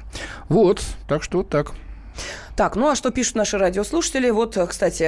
[0.50, 1.74] Вот, так что вот так.
[2.58, 4.32] Так, ну а что пишут наши радиослушатели?
[4.32, 5.04] Вот, кстати,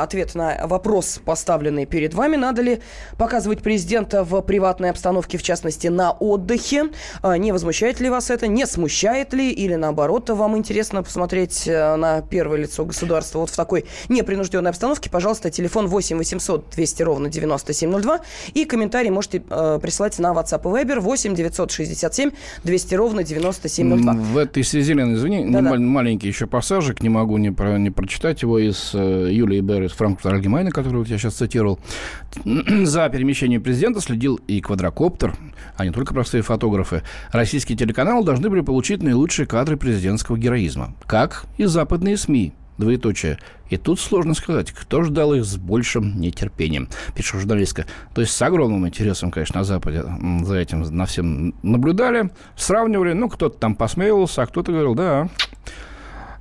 [0.00, 2.36] ответ на вопрос, поставленный перед вами.
[2.36, 2.80] Надо ли
[3.18, 6.90] показывать президента в приватной обстановке, в частности, на отдыхе?
[7.20, 8.46] А, не возмущает ли вас это?
[8.46, 9.50] Не смущает ли?
[9.50, 15.10] Или наоборот, вам интересно посмотреть э, на первое лицо государства вот в такой непринужденной обстановке?
[15.10, 18.20] Пожалуйста, телефон 8 800 200 ровно 9702.
[18.54, 22.30] И комментарий можете э, присылать на WhatsApp и Viber 8 967
[22.62, 24.12] 200 ровно 9702.
[24.12, 25.74] В этой связи, Лена, извини, Да-да.
[25.78, 29.84] маленький еще пассаж пассажик, не могу не, про, не прочитать его из э, Юлии Берр
[29.84, 31.78] из Франкфурта Альгемайна, которую я сейчас цитировал.
[32.44, 35.34] За перемещением президента следил и квадрокоптер,
[35.76, 37.02] а не только простые фотографы.
[37.32, 43.38] Российские телеканалы должны были получить наилучшие кадры президентского героизма, как и западные СМИ двоеточие.
[43.70, 47.86] И тут сложно сказать, кто ждал их с большим нетерпением, пишет журналистка.
[48.14, 50.04] То есть с огромным интересом, конечно, на Западе
[50.42, 53.12] за этим на всем наблюдали, сравнивали.
[53.12, 55.28] Ну, кто-то там посмеивался, а кто-то говорил, да,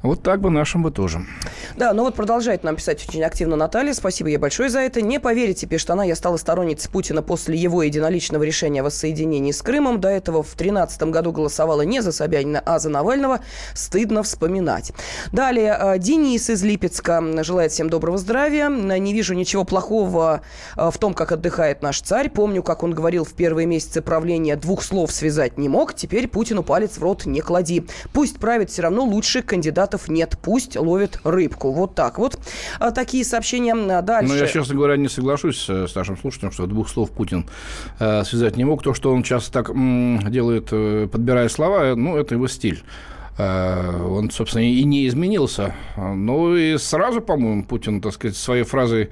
[0.03, 1.25] вот так бы нашим бы тоже.
[1.75, 3.93] Да, ну вот продолжает нам писать очень активно Наталья.
[3.93, 5.01] Спасибо ей большое за это.
[5.01, 9.61] Не поверите, пишет она, я стала сторонницей Путина после его единоличного решения о воссоединении с
[9.61, 10.01] Крымом.
[10.01, 13.41] До этого в 2013 году голосовала не за Собянина, а за Навального.
[13.75, 14.91] Стыдно вспоминать.
[15.31, 18.69] Далее, э, Денис из Липецка желает всем доброго здравия.
[18.69, 20.41] Не вижу ничего плохого
[20.77, 22.29] э, в том, как отдыхает наш царь.
[22.29, 25.93] Помню, как он говорил в первые месяцы правления, двух слов связать не мог.
[25.93, 27.85] Теперь Путину палец в рот не клади.
[28.13, 31.71] Пусть правит все равно лучший кандидат Фанатов нет, пусть ловит рыбку.
[31.71, 32.39] Вот так вот.
[32.79, 34.33] А, такие сообщения дальше.
[34.33, 37.45] Ну, я, честно говоря, не соглашусь с нашим слушателем, что двух слов Путин
[37.99, 38.83] э, связать не мог.
[38.83, 42.83] То, что он часто так м, делает, э, подбирая слова, ну, это его стиль.
[43.41, 45.73] Э, он, собственно, и не изменился.
[45.97, 49.09] Ну и сразу, по-моему, Путин, так сказать, своей фразой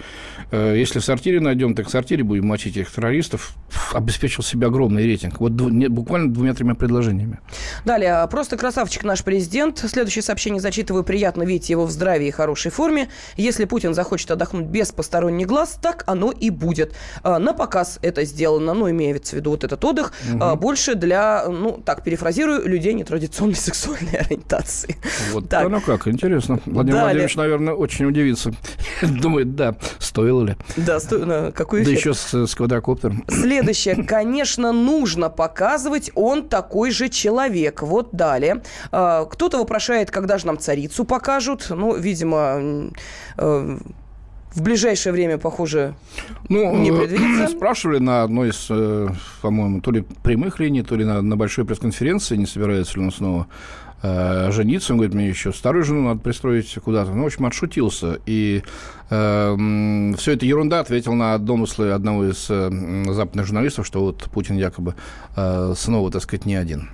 [0.51, 3.55] э, «если в сортире найдем, так в сортире будем мочить этих террористов»,
[3.93, 5.39] обеспечил себе огромный рейтинг.
[5.39, 7.39] Вот буквально двумя-тремя предложениями.
[7.85, 8.27] Далее.
[8.29, 9.79] Просто красавчик наш президент.
[9.79, 11.03] Следующее сообщение зачитываю.
[11.03, 13.09] Приятно видеть его в здравии и хорошей форме.
[13.35, 16.93] Если Путин захочет отдохнуть без посторонних глаз, так оно и будет.
[17.23, 20.55] Э, на показ это сделано, ну, имеется в виду вот этот отдых, угу.
[20.57, 24.97] больше для, ну, так, перефразирую, людей нетрадиционной сексуальной ориентации.
[25.31, 25.69] Вот так.
[25.69, 26.59] ну как, интересно.
[26.65, 27.03] Владимир Далее.
[27.03, 28.51] Владимирович, наверное, очень удивится.
[29.01, 30.55] Думает, да, стоило ли.
[30.77, 31.19] Да, сто...
[31.19, 33.23] да какой Да еще с, с квадрокоптером.
[33.27, 34.03] Следующее.
[34.07, 37.81] Конечно, нужно показывать, он такой же человек.
[37.81, 38.61] Вот далее.
[38.91, 41.67] А, кто-то вопрошает, когда же нам царицу покажут.
[41.69, 42.91] Ну, видимо,
[43.37, 43.77] э,
[44.53, 45.95] в ближайшее время, похоже,
[46.49, 47.47] ну, не предвидится.
[47.55, 49.09] Спрашивали на одной из, э,
[49.41, 53.11] по-моему, то ли прямых линий, то ли на, на большой пресс-конференции, не собирается ли он
[53.11, 53.47] снова
[54.01, 54.93] э, жениться.
[54.93, 57.11] Он говорит, мне еще старую жену надо пристроить куда-то.
[57.11, 58.19] Ну, в общем, отшутился.
[58.25, 58.63] И
[59.09, 62.69] э, все это ерунда, ответил на домыслы одного из э,
[63.11, 64.95] западных журналистов, что вот Путин якобы
[65.35, 66.89] э, снова, так сказать, не один.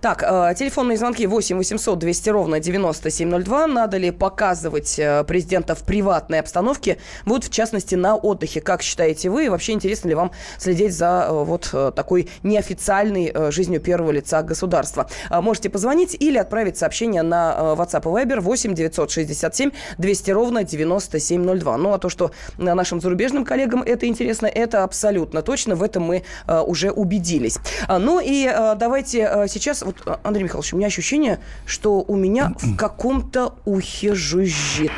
[0.00, 3.66] Так, э, телефонные звонки 8 800 200 ровно 9702.
[3.66, 8.60] Надо ли показывать э, президента в приватной обстановке, вот в частности на отдыхе?
[8.60, 9.46] Как считаете вы?
[9.46, 15.08] И вообще интересно ли вам следить за э, вот такой неофициальной жизнью первого лица государства?
[15.30, 21.76] Можете позвонить или отправить сообщение на WhatsApp и Viber 8 967 200 ровно 9702.
[21.76, 25.74] Ну, а то, что нашим зарубежным коллегам это интересно, это абсолютно точно.
[25.74, 27.58] В этом мы уже убедились.
[27.88, 28.44] Ну и
[28.76, 34.14] давайте сейчас, вот, а, Андрей Михайлович, у меня ощущение, что у меня в каком-то ухе
[34.14, 34.92] жужжит.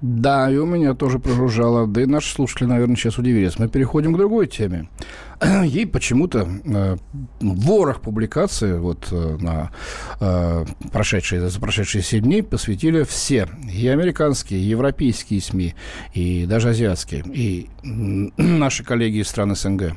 [0.00, 1.86] Да, и у меня тоже прожужжало.
[1.86, 3.58] Да и наши слушатели, наверное, сейчас удивились.
[3.58, 4.88] Мы переходим к другой теме.
[5.64, 6.96] Ей почему-то э,
[7.40, 9.70] ворох публикаций вот э, на
[10.20, 13.48] э, прошедшие, за прошедшие 7 дней посвятили все.
[13.72, 15.74] И американские, и европейские СМИ,
[16.12, 17.68] и даже азиатские, и
[18.36, 19.96] наши коллеги из стран СНГ.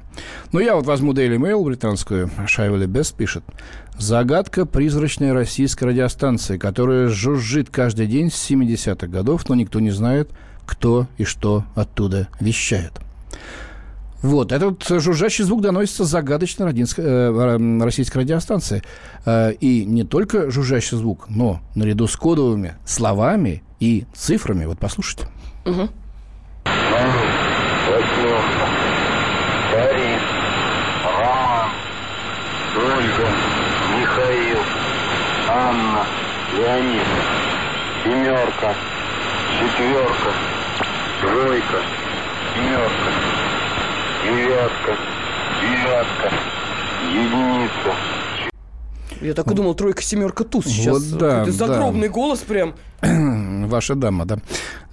[0.52, 3.44] Но я вот возьму Daily Mail британскую, Шайвели Бест пишет.
[3.98, 10.32] Загадка призрачной российской радиостанции, которая жужжит каждый день с 70-х годов, но никто не знает,
[10.66, 12.94] кто и что оттуда вещает.
[14.22, 18.82] Вот, этот жужжащий звук доносится с загадочной э, российской радиостанции.
[19.26, 24.66] Э, и не только жужжащий звук, но наряду с кодовыми словами и цифрами.
[24.66, 25.28] Вот послушайте.
[25.66, 25.90] Угу.
[29.72, 30.22] Борис,
[31.06, 31.70] Роман,
[32.76, 33.28] Ольга,
[34.00, 34.60] Михаил,
[35.50, 36.06] Анна,
[36.58, 37.08] Леонид,
[38.04, 38.74] семерка,
[39.60, 40.34] четверка,
[41.22, 41.82] тройка,
[42.56, 43.27] семерка,
[44.28, 44.98] девятка,
[45.62, 46.34] девятка,
[47.10, 47.96] единица.
[49.22, 51.00] Я так и думал, тройка, семерка, туз сейчас.
[51.00, 52.14] Вот, да, Это загробный да.
[52.14, 52.76] голос прям.
[53.68, 54.38] Ваша дама, да.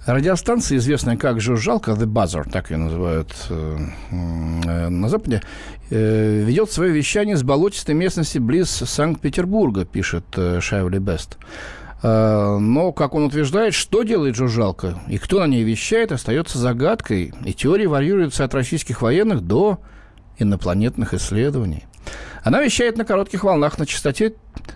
[0.05, 3.77] Радиостанция, известная как «Жужжалка», «The Buzzer», так ее называют э,
[4.11, 5.41] э, на Западе,
[5.89, 11.37] э, ведет свое вещание с болотистой местности близ Санкт-Петербурга, пишет э, Шайвли Бест.
[12.03, 17.33] Э, но, как он утверждает, что делает жужжалка и кто на ней вещает, остается загадкой,
[17.43, 19.79] и теории варьируются от российских военных до
[20.37, 21.85] инопланетных исследований.
[22.43, 24.33] Она вещает на коротких волнах на частоте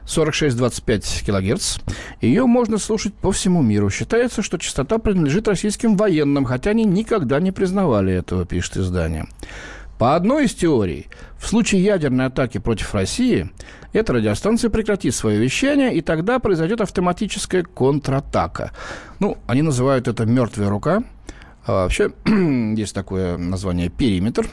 [0.08, 1.78] 46-25 кГц.
[2.20, 3.92] Ее можно слушать по всему миру.
[3.92, 9.28] Считается, что частота принадлежит российским военным, хотя они никогда не признавали этого, пишет издание.
[10.00, 11.08] По одной из теорий,
[11.38, 13.52] в случае ядерной атаки против России,
[13.92, 18.72] эта радиостанция прекратит свое вещание, и тогда произойдет автоматическая контратака.
[19.20, 21.04] Ну, они называют это «мертвая рука».
[21.66, 24.48] А вообще, есть такое название «периметр».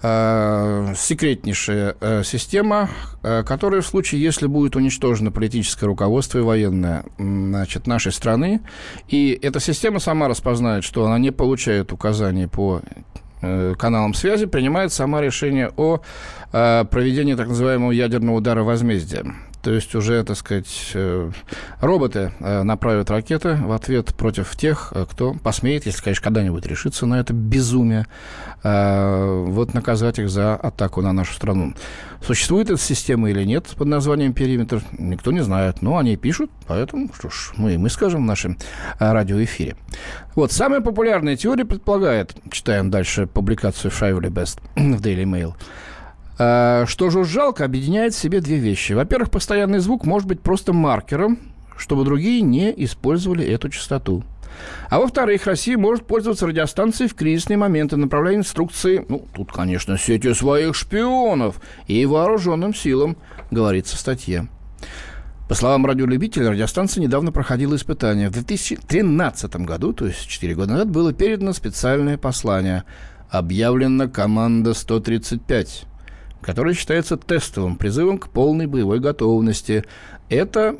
[0.00, 2.88] Э, секретнейшая э, система,
[3.22, 8.60] э, которая в случае, если будет уничтожено политическое руководство и военное значит, нашей страны,
[9.08, 12.80] и эта система сама распознает, что она не получает указаний по
[13.78, 16.00] каналам связи, принимает сама решение о
[16.50, 19.24] проведении так называемого ядерного удара возмездия.
[19.64, 21.30] То есть уже, так сказать, э,
[21.80, 27.06] роботы э, направят ракеты в ответ против тех, э, кто посмеет, если, конечно, когда-нибудь решится
[27.06, 28.06] на это безумие,
[28.62, 31.74] вот наказать их за атаку на нашу страну.
[32.26, 35.82] Существует эта система или нет под названием «Периметр», никто не знает.
[35.82, 38.56] Но они пишут, поэтому, что ж, мы, мы скажем в нашем
[38.98, 39.76] радиоэфире.
[40.34, 45.52] Вот, самая популярная теория предполагает, читаем дальше публикацию Shively Best в Daily Mail,
[46.36, 48.92] что жужжалка объединяет в себе две вещи.
[48.92, 51.38] Во-первых, постоянный звук может быть просто маркером,
[51.76, 54.24] чтобы другие не использовали эту частоту.
[54.88, 60.34] А во-вторых, Россия может пользоваться радиостанцией в кризисные моменты, направляя инструкции, ну, тут, конечно, сетью
[60.34, 63.16] своих шпионов и вооруженным силам,
[63.50, 64.48] говорится в статье.
[65.48, 68.28] По словам радиолюбителя, радиостанция недавно проходила испытания.
[68.28, 72.84] В 2013 году, то есть 4 года назад, было передано специальное послание.
[73.30, 75.84] Объявлена команда 135
[76.44, 79.84] который считается тестовым призывом к полной боевой готовности.
[80.28, 80.76] Это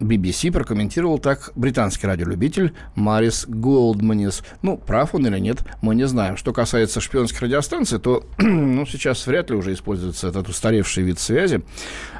[0.00, 4.42] BBC прокомментировал так британский радиолюбитель Марис Голдманис.
[4.62, 6.36] Ну, прав он или нет, мы не знаем.
[6.36, 11.62] Что касается шпионских радиостанций, то ну, сейчас вряд ли уже используется этот устаревший вид связи.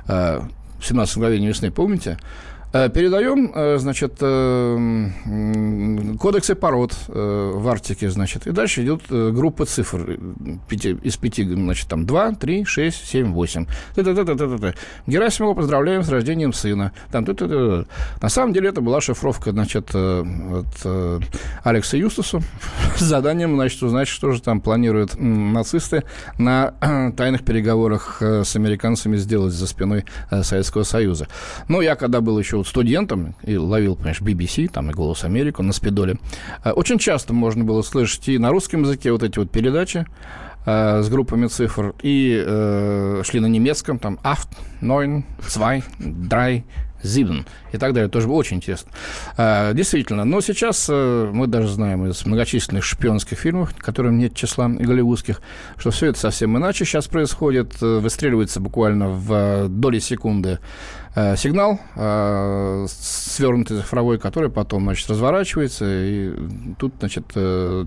[0.06, 0.46] А,
[0.78, 2.18] в 17 мгновений весны, помните?
[2.72, 5.08] Э, передаем, э, значит, э,
[6.18, 10.18] кодексы пород в Арктике, значит, и дальше идет группа цифр
[10.70, 13.66] из пяти, значит, там 2, 3, 6, 7, 8.
[15.06, 16.92] Герасимова поздравляем с рождением сына.
[17.10, 17.26] Там,
[18.20, 20.86] На самом деле это была шифровка, значит, от
[21.64, 22.40] Алекса Юстуса
[22.96, 26.04] с заданием, значит, узнать, что же там планируют нацисты
[26.38, 26.74] на
[27.16, 31.28] тайных переговорах с американцами сделать за спиной Советского Союза.
[31.68, 35.72] Но я, когда был еще студентом и ловил, понимаешь, BBC, там и «Голос Америки» на
[35.72, 36.18] спидоле,
[36.64, 40.06] э, очень часто можно было слышать и на русском языке вот эти вот передачи,
[40.64, 44.48] э, с группами цифр, и э, шли на немецком, там, «Acht»,
[44.80, 46.64] «Neun», «Zwei», «Drei»,
[47.02, 48.08] Зибн и так далее.
[48.08, 48.90] Тоже очень интересно.
[49.36, 50.24] А, действительно.
[50.24, 55.40] Но сейчас а, мы даже знаем из многочисленных шпионских фильмов, которым нет числа и голливудских,
[55.76, 57.82] что все это совсем иначе сейчас происходит.
[57.82, 60.58] Э, выстреливается буквально в э, доли секунды
[61.14, 61.78] э, сигнал,
[62.88, 66.32] свернутый цифровой, который потом, значит, разворачивается, и
[66.78, 67.26] тут, значит,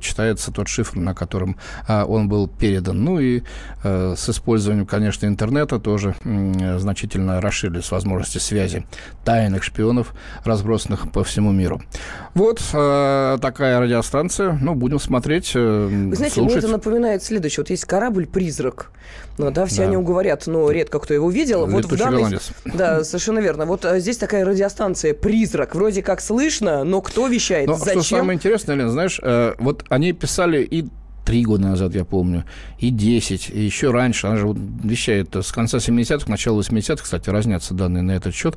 [0.01, 3.03] читается тот шифр, на котором он был передан.
[3.03, 3.41] Ну и
[3.83, 8.85] с использованием, конечно, интернета тоже значительно расширились возможности связи
[9.23, 10.13] тайных шпионов,
[10.43, 11.81] разбросанных по всему миру.
[12.33, 14.57] Вот э, такая радиостанция.
[14.61, 16.57] Ну, будем смотреть, э, Вы знаете, слушать.
[16.57, 17.63] мне это напоминает следующее.
[17.63, 18.91] Вот есть корабль-призрак.
[19.37, 19.83] Ну, да, все да.
[19.83, 21.65] о нем говорят, но редко кто его видел.
[21.65, 22.39] вот в данной...
[22.65, 23.65] Да, совершенно верно.
[23.65, 25.75] Вот а, здесь такая радиостанция «Призрак».
[25.75, 27.67] Вроде как слышно, но кто вещает?
[27.67, 28.01] Но Зачем?
[28.01, 30.87] Что самое интересное, Лен, знаешь, э, вот они писали и
[31.25, 32.45] три года назад, я помню,
[32.79, 34.27] и 10, и еще раньше.
[34.27, 38.55] Она же вещает с конца 70-х, начала 80-х, кстати, разнятся данные на этот счет.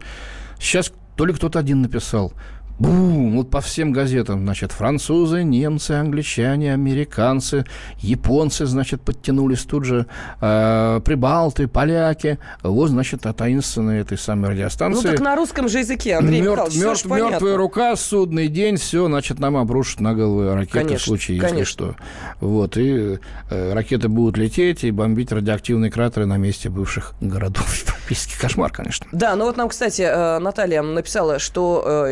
[0.60, 2.32] Сейчас то ли кто-то один написал,
[2.78, 3.36] Бум!
[3.36, 7.64] Вот по всем газетам, значит, французы, немцы, англичане, американцы,
[7.98, 10.06] японцы, значит, подтянулись тут же,
[10.40, 12.38] э, прибалты, поляки.
[12.62, 15.06] Вот, значит, о таинственной этой самой радиостанции.
[15.06, 19.06] Ну, так на русском же языке, Андрей Мертв, Михайлович, мертв, Мертвая рука, судный день, все,
[19.06, 21.72] значит, нам обрушат на головы ракеты конечно, в случае, если конечно.
[21.72, 21.96] что.
[22.40, 23.18] Вот, и
[23.50, 27.66] э, ракеты будут лететь и бомбить радиоактивные кратеры на месте бывших городов.
[28.08, 29.06] Европейский кошмар, конечно.
[29.12, 32.06] Да, ну вот нам, кстати, э, Наталья написала, что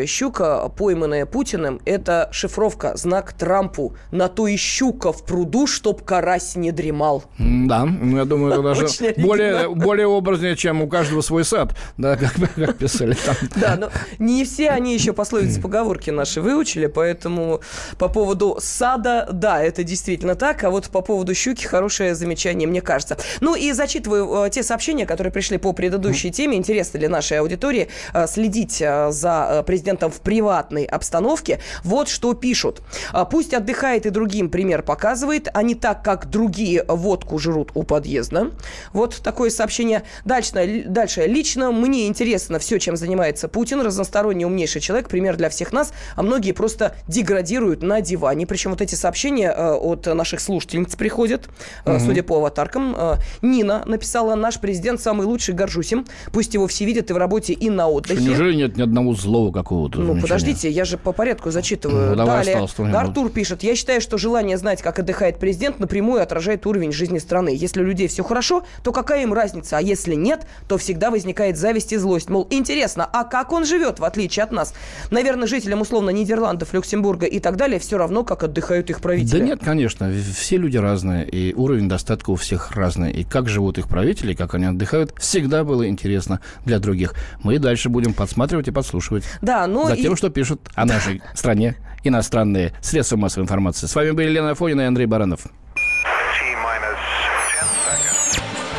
[0.65, 3.95] э, пойманная Путиным, это шифровка, знак Трампу.
[4.11, 7.25] На то и щука в пруду, чтоб карась не дремал.
[7.39, 12.17] Да, ну, я думаю, это даже более, более образнее, чем у каждого свой сад, да,
[12.17, 13.35] как, как писали там.
[13.57, 17.61] Да, но не все они еще пословицы поговорки наши выучили, поэтому
[17.99, 22.81] по поводу сада, да, это действительно так, а вот по поводу щуки хорошее замечание, мне
[22.81, 23.17] кажется.
[23.41, 26.57] Ну и зачитываю э, те сообщения, которые пришли по предыдущей теме.
[26.57, 31.59] Интересно ли нашей аудитории э, следить э, за президентом в приватном приватной обстановке.
[31.83, 32.81] Вот что пишут.
[33.13, 37.83] «А, пусть отдыхает и другим пример показывает, а не так, как другие водку жрут у
[37.83, 38.53] подъезда.
[38.93, 40.05] Вот такое сообщение.
[40.25, 41.27] Дальше, дальше.
[41.27, 43.81] Лично мне интересно все, чем занимается Путин.
[43.81, 45.93] Разносторонний умнейший человек, пример для всех нас.
[46.15, 48.47] А многие просто деградируют на диване.
[48.47, 51.49] Причем вот эти сообщения э, от наших слушательниц приходят,
[51.85, 51.99] угу.
[51.99, 52.95] судя по аватаркам.
[52.97, 56.07] Э, Нина написала, наш президент самый лучший, горжусь им.
[56.33, 58.21] Пусть его все видят и в работе, и на отдыхе.
[58.21, 59.99] Что, неужели нет ни одного злого какого-то?
[59.99, 62.11] Ну, подождите, я же по порядку зачитываю.
[62.11, 62.97] Ну, давай, Далее.
[62.97, 67.51] Артур пишет, я считаю, что желание знать, как отдыхает президент, напрямую отражает уровень жизни страны.
[67.55, 69.79] Если у людей все хорошо, то какая им разница?
[69.79, 72.29] А если нет, то всегда возникает зависть и злость.
[72.29, 74.75] Мол, интересно, а как он живет, в отличие от нас?
[75.11, 79.39] Наверное, жителям условно Нидерландов, Люксембурга и так далее все равно, как отдыхают их правители.
[79.39, 83.13] Да нет, конечно, все люди разные, и уровень достатка у всех разный.
[83.13, 87.15] И как живут их правители, как они отдыхают, всегда было интересно для других.
[87.43, 89.25] Мы и дальше будем подсматривать и подслушивать.
[89.43, 90.07] Да, ну и...
[90.17, 93.87] что пишут о нашей стране иностранные средства массовой информации.
[93.87, 95.41] С вами были Лена Афонина и Андрей Баранов.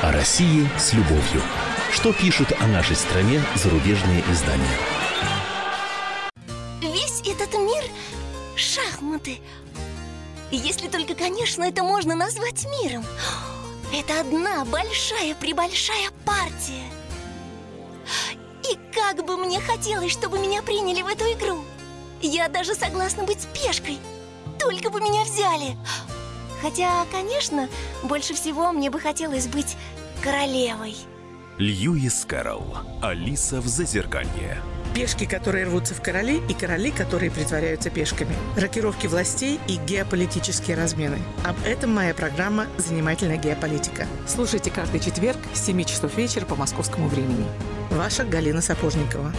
[0.02, 1.42] О России с любовью.
[1.92, 4.64] Что пишут о нашей стране зарубежные издания?
[6.82, 7.84] Весь этот мир–
[8.56, 9.40] шахматы.
[10.52, 13.04] Если только, конечно, это можно назвать миром.
[13.94, 16.84] Это одна большая-пребольшая партия.
[18.72, 21.64] И как бы мне хотелось, чтобы меня приняли в эту игру.
[22.22, 24.00] Я даже согласна быть пешкой.
[24.60, 25.78] Только бы меня взяли.
[26.62, 27.70] Хотя, конечно,
[28.04, 29.78] больше всего мне бы хотелось быть
[30.24, 30.96] королевой.
[31.58, 32.78] Льюис Кэрролл.
[33.02, 34.62] Алиса в Зазеркалье.
[34.94, 38.36] Пешки, которые рвутся в короли, и короли, которые притворяются пешками.
[38.56, 41.18] Рокировки властей и геополитические размены.
[41.46, 44.08] Об этом моя программа «Занимательная геополитика».
[44.28, 47.46] Слушайте каждый четверг с 7 часов вечера по московскому времени.
[47.92, 49.34] Ваша Галина Сапожникова.